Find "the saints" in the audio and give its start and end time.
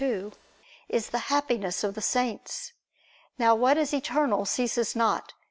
1.93-2.73